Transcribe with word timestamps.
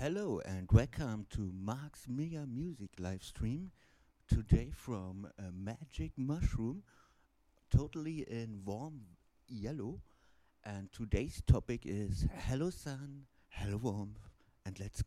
Hello 0.00 0.40
and 0.44 0.68
welcome 0.70 1.26
to 1.30 1.50
Marc's 1.60 2.06
Mega 2.08 2.46
Music 2.46 2.88
live 3.00 3.24
stream. 3.24 3.72
Today 4.28 4.70
from 4.72 5.26
a 5.40 5.50
magic 5.50 6.12
mushroom, 6.16 6.84
totally 7.68 8.24
in 8.30 8.60
warm 8.64 9.00
yellow. 9.48 10.00
And 10.64 10.88
today's 10.92 11.42
topic 11.48 11.80
is 11.84 12.28
Hello 12.46 12.70
Sun, 12.70 13.24
Hello 13.48 13.78
Warmth, 13.78 14.20
and 14.64 14.78
let's 14.78 15.02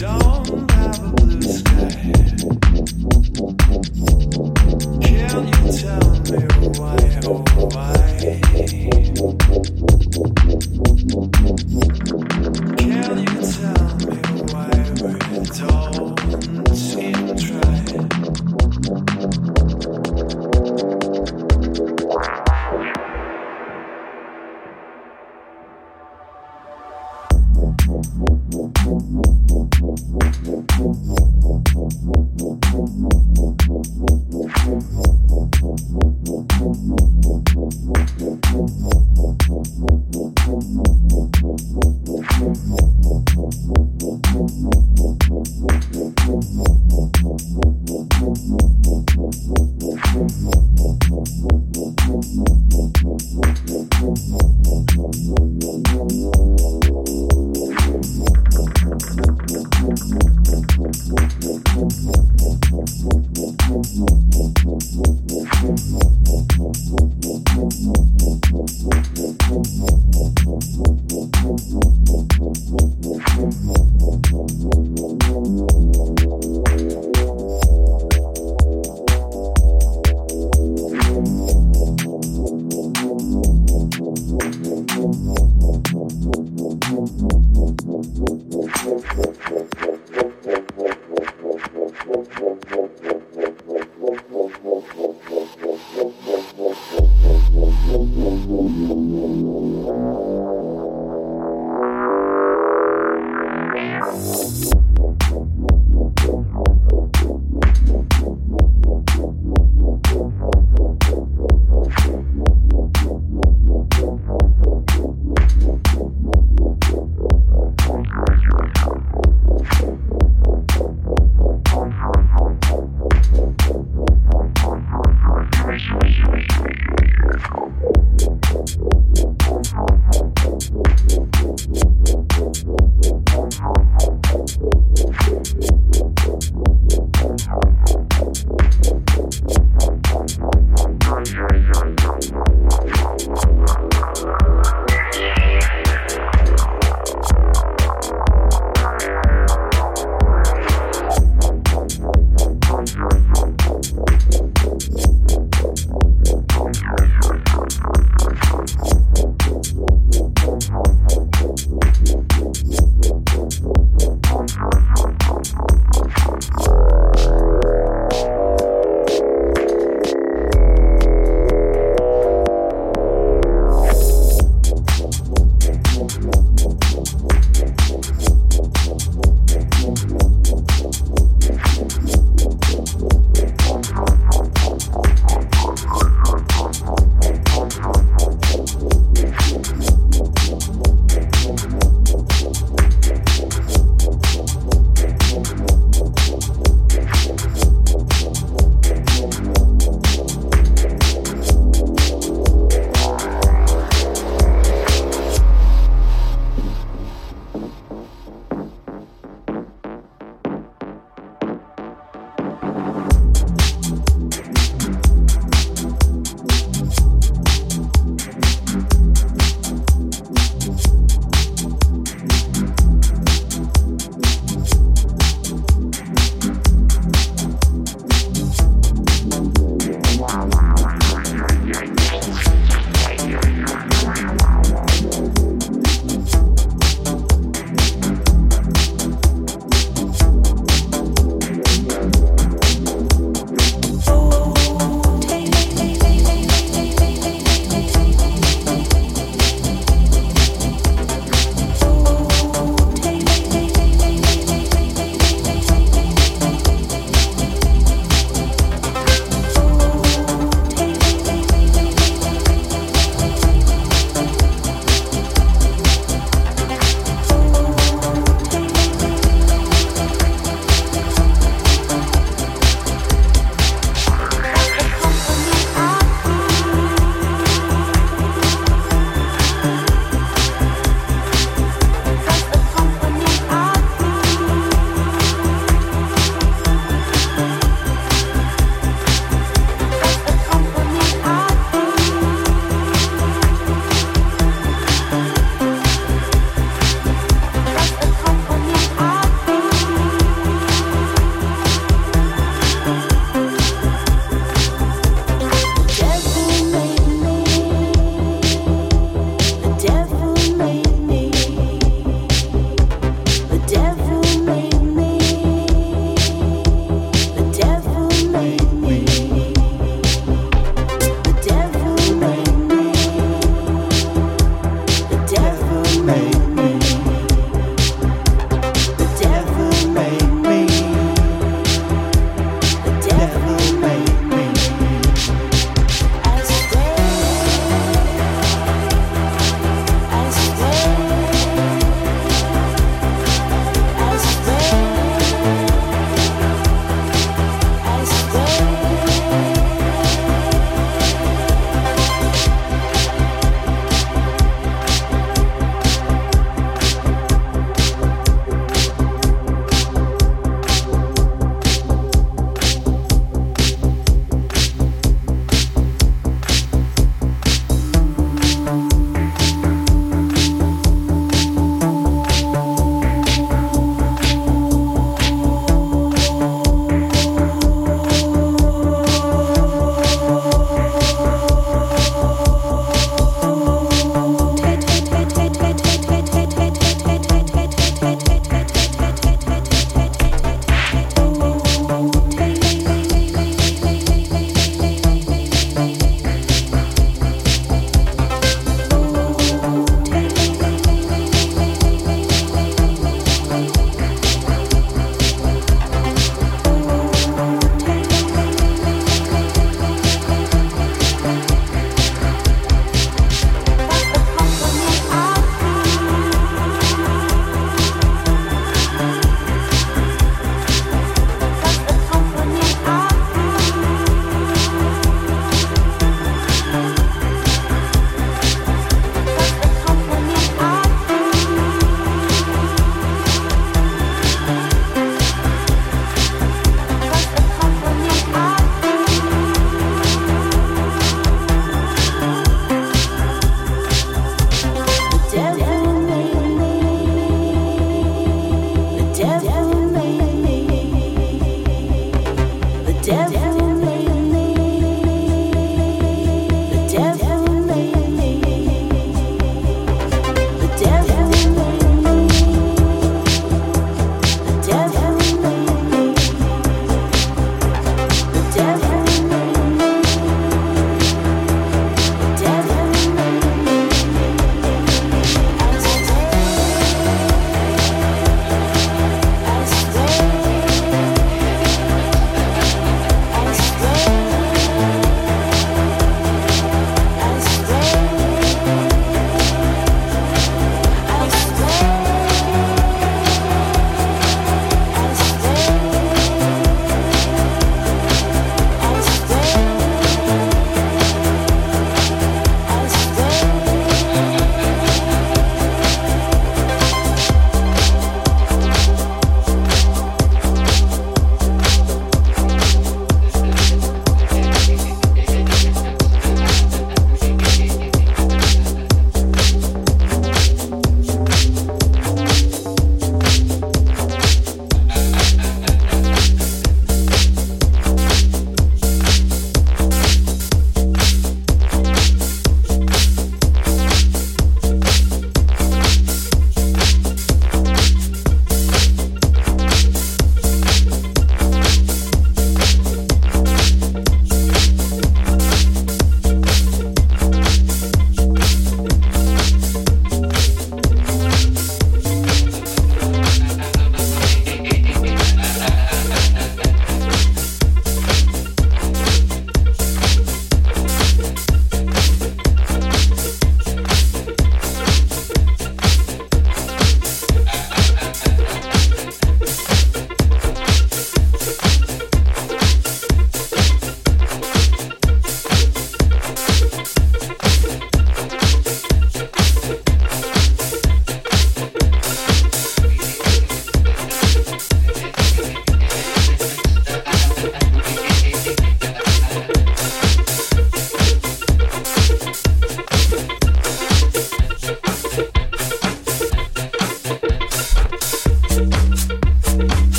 Can 0.00 0.08
you 5.46 5.72
tell 5.72 6.20
me? 6.22 6.49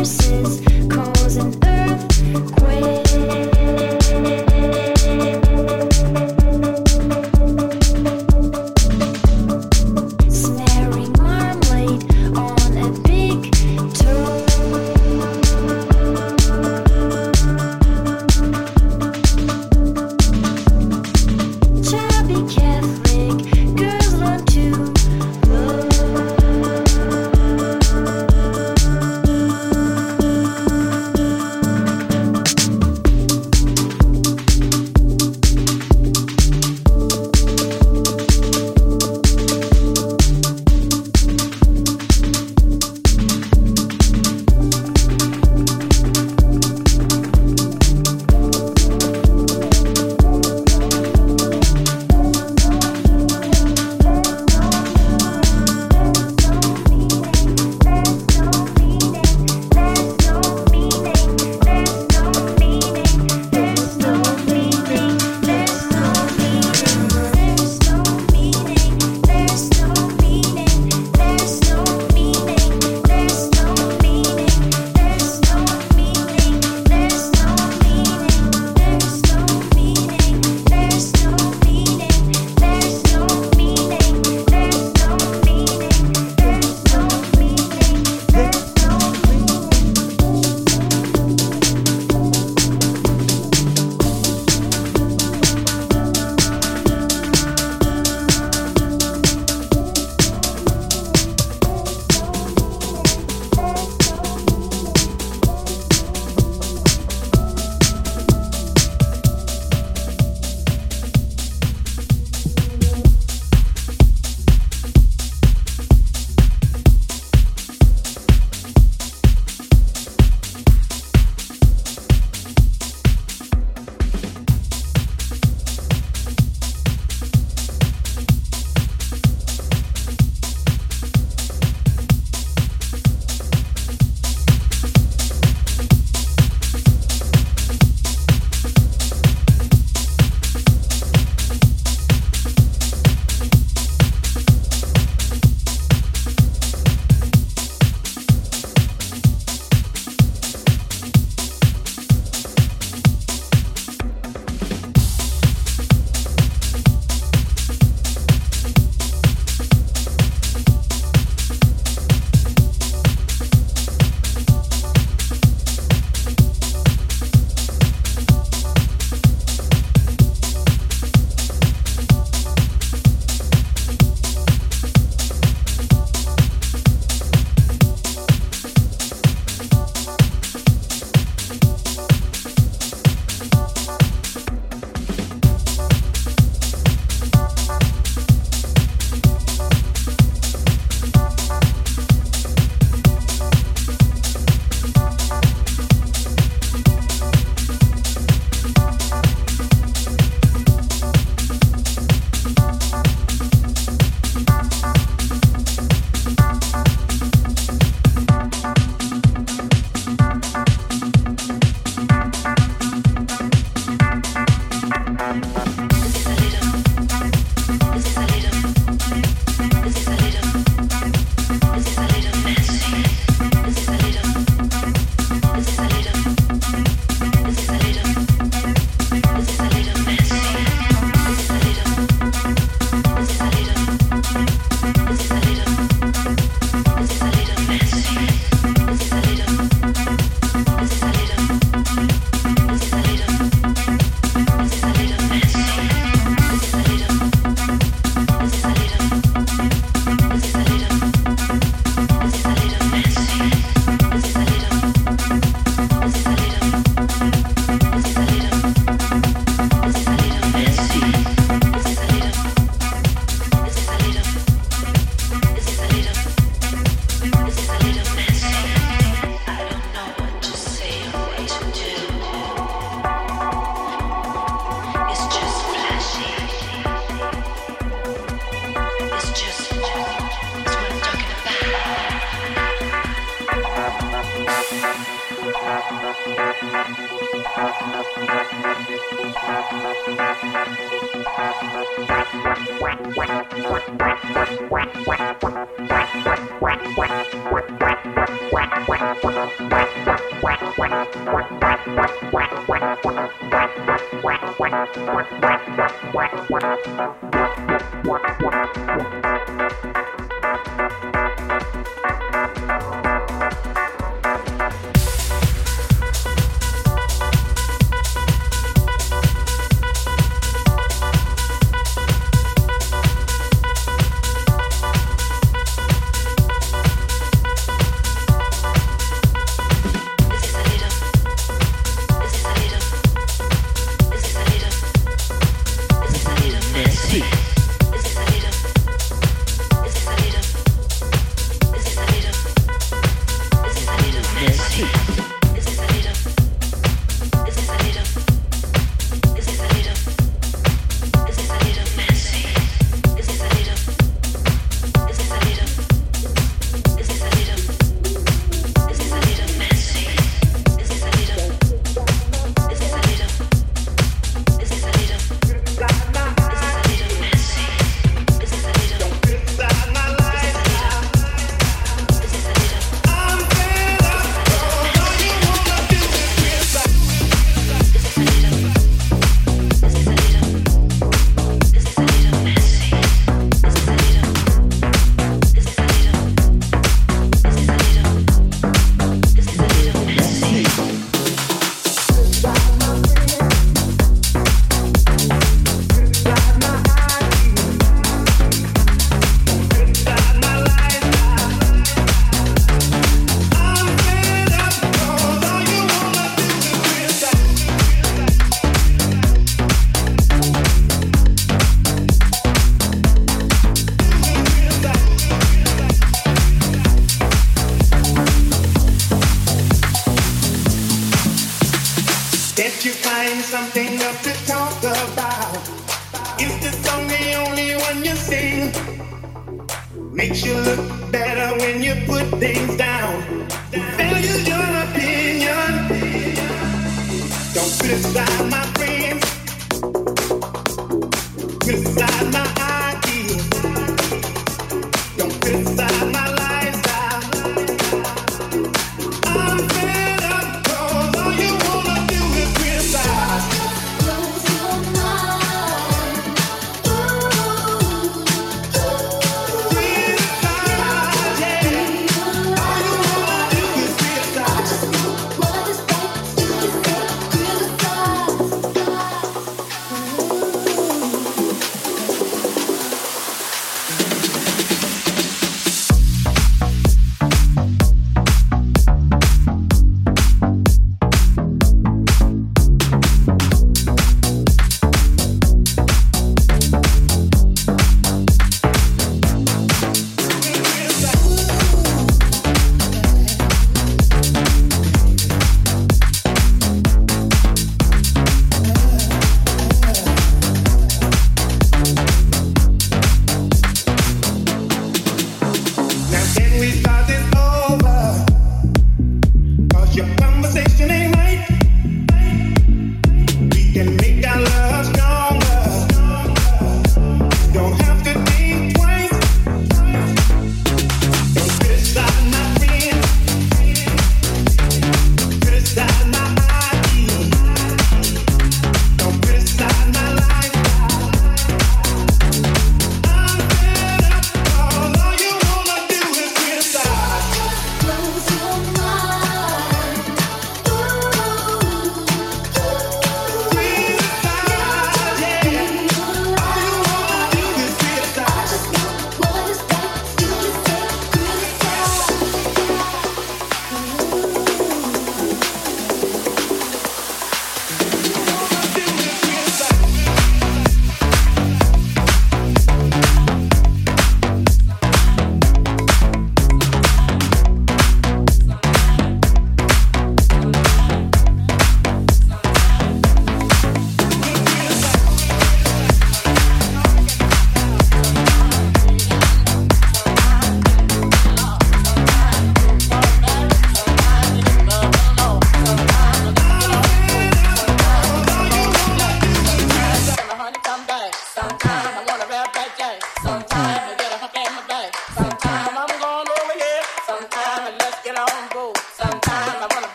verses 0.00 0.79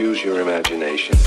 use 0.00 0.24
your 0.24 0.40
imagination. 0.40 1.19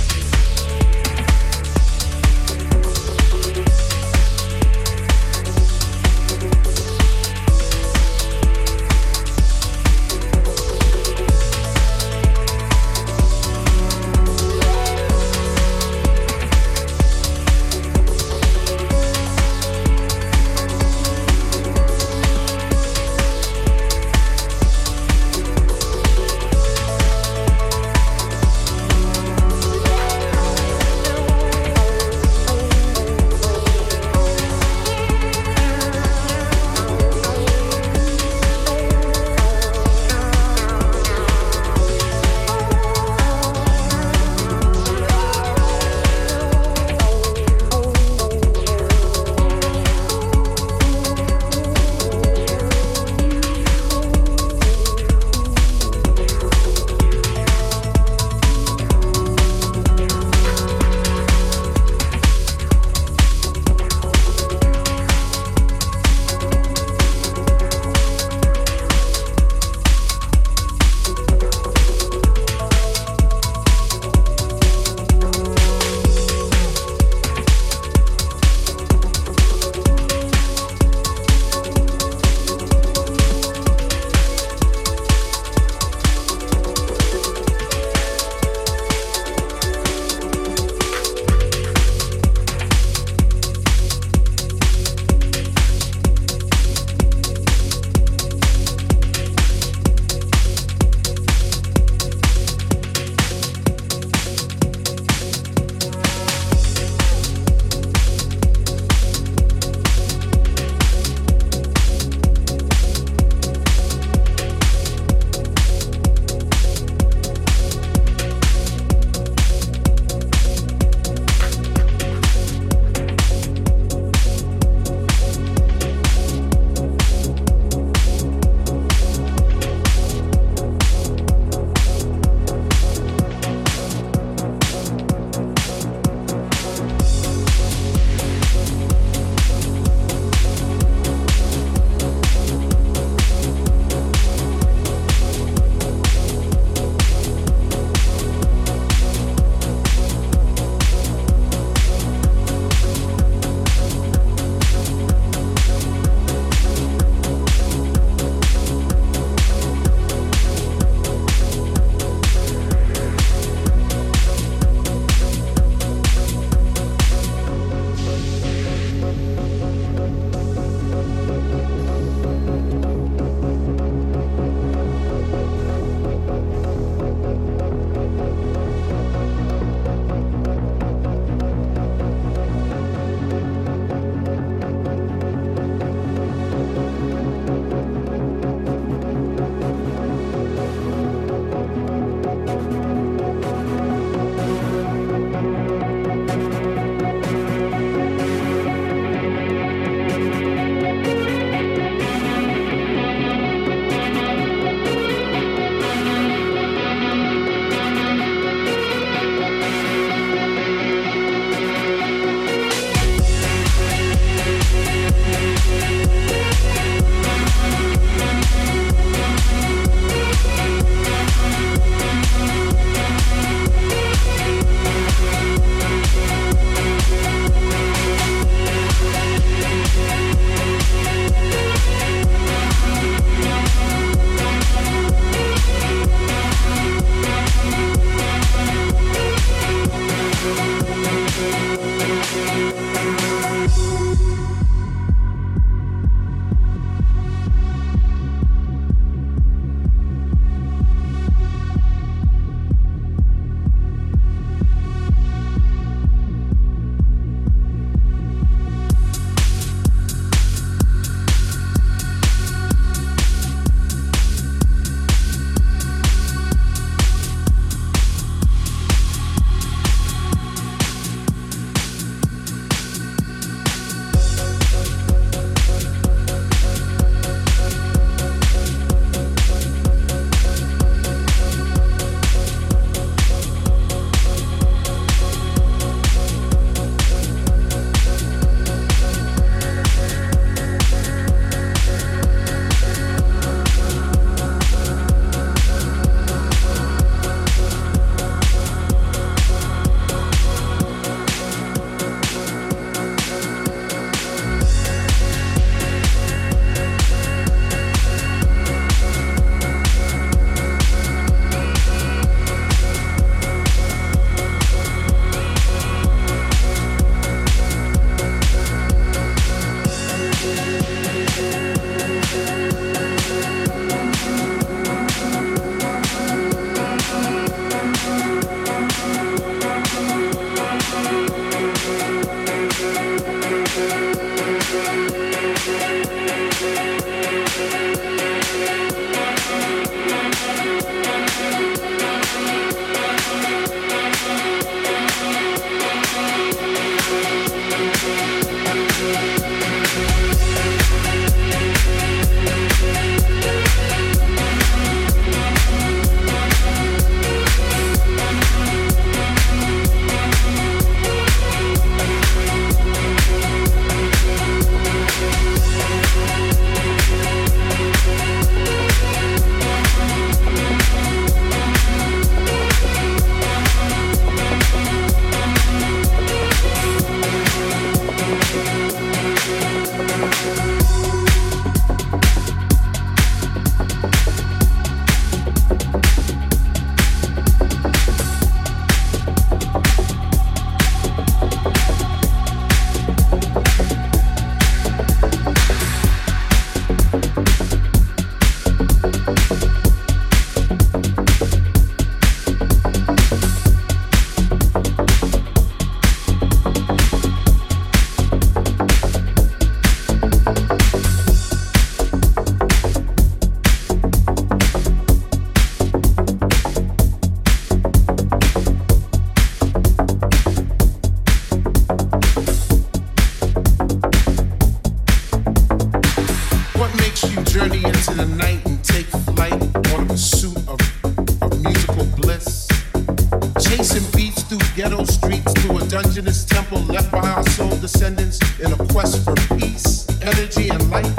left 436.88 437.12
by 437.12 437.20
our 437.20 437.44
soul 437.50 437.70
descendants 437.78 438.40
in 438.60 438.72
a 438.72 438.78
quest 438.92 439.24
for 439.24 439.36
peace, 439.58 440.08
energy, 440.22 440.70
and 440.70 440.90
light? 440.90 441.12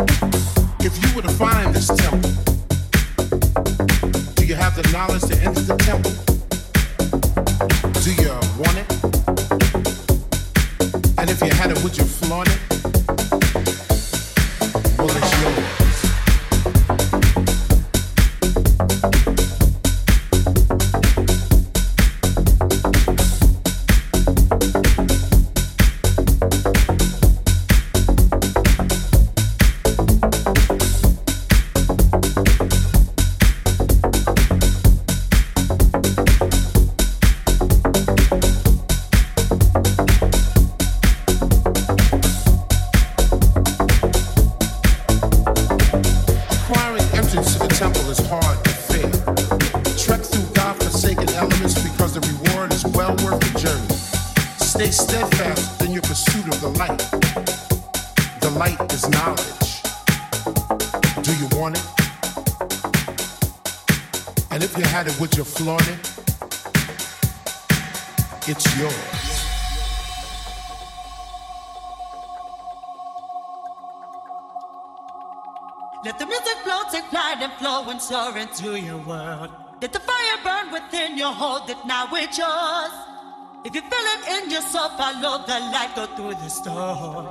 If 0.80 1.00
you 1.02 1.14
were 1.14 1.22
to 1.22 1.28
find 1.28 1.74
this 1.74 1.86
temple, 1.86 2.30
do 4.34 4.46
you 4.46 4.54
have 4.54 4.76
the 4.76 4.88
knowledge 4.92 5.22
to 5.22 5.36
enter 5.42 5.60
the 5.60 5.76
temple? 5.76 6.12
Do 8.02 8.12
you 8.12 8.30
want 8.58 8.78
it? 8.78 8.88
And 11.18 11.30
if 11.30 11.40
you 11.40 11.50
had 11.54 11.70
it, 11.70 11.82
would 11.82 11.96
you 11.96 12.04
flaunt 12.04 12.48
it? 12.48 12.73
soar 78.08 78.36
into 78.36 78.78
your 78.78 78.98
world. 78.98 79.48
Let 79.80 79.94
the 79.94 80.00
fire 80.00 80.38
burn 80.44 80.72
within 80.72 81.16
your 81.16 81.32
hold 81.32 81.70
it 81.70 81.78
now, 81.86 82.06
it's 82.12 82.36
yours. 82.36 82.92
If 83.64 83.74
you 83.74 83.80
feel 83.80 84.06
it 84.14 84.28
in 84.36 84.50
yourself, 84.50 84.98
follow 84.98 85.42
the 85.46 85.58
light, 85.72 85.92
go 85.96 86.04
through 86.14 86.34
the 86.34 86.50
storm. 86.50 87.24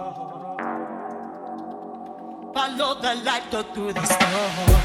Follow 2.55 2.99
the 2.99 3.13
light, 3.23 3.51
go 3.51 3.61
through 3.61 3.93
the 3.93 4.05
storm. 4.13 4.83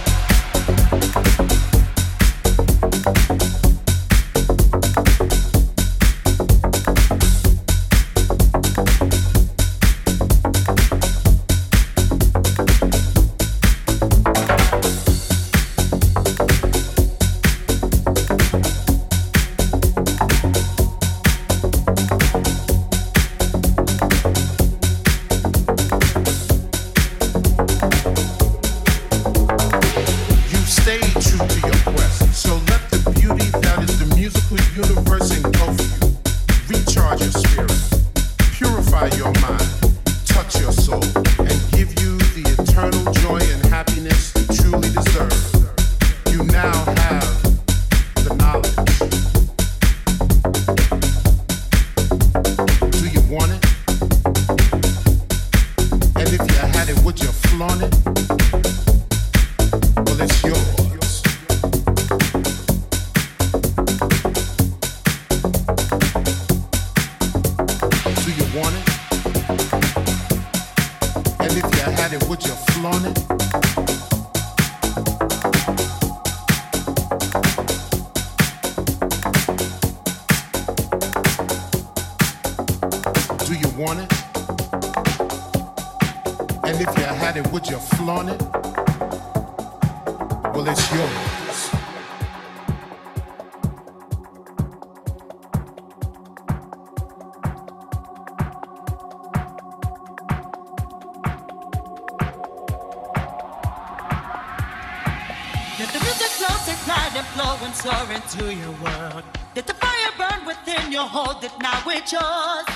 Into 108.19 108.55
your 108.55 108.73
world. 108.83 109.23
Let 109.55 109.67
the 109.67 109.75
fire 109.75 110.13
burn 110.19 110.47
within 110.47 110.91
you, 110.91 111.01
hold 111.01 111.45
it 111.45 111.53
now, 111.61 111.83
it's 111.87 112.13
yours. 112.13 112.67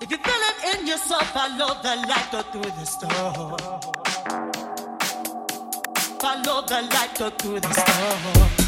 If 0.00 0.10
you 0.10 0.16
feel 0.16 0.42
it 0.50 0.78
in 0.78 0.86
your 0.86 0.98
soul, 0.98 1.20
follow 1.20 1.74
the 1.82 1.96
light, 2.08 2.28
go 2.32 2.42
through 2.42 2.72
the 2.78 2.86
storm. 2.86 3.58
Follow 6.18 6.62
the 6.66 6.82
light, 6.94 7.18
go 7.18 7.30
through 7.30 7.60
the 7.60 7.72
storm. 7.72 8.59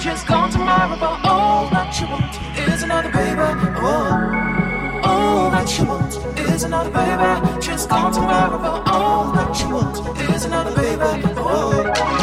Just 0.00 0.28
gone 0.28 0.50
tomorrow, 0.52 0.96
but 1.00 1.18
all 1.24 1.68
that 1.70 2.00
you 2.00 2.06
want 2.06 2.32
is 2.56 2.84
another 2.84 3.10
baby. 3.10 3.40
Oh, 3.82 5.00
all 5.02 5.50
that 5.50 5.76
you 5.76 5.84
want 5.84 6.14
is 6.38 6.62
another 6.62 6.90
baby. 6.90 7.60
Just 7.60 7.88
gone 7.88 8.12
tomorrow, 8.12 8.56
but 8.56 8.88
all 8.88 9.32
that 9.32 9.58
you 9.60 9.68
want 9.70 9.98
is 10.30 10.44
another 10.44 10.74
baby. 10.76 11.34
Oh. 11.36 12.17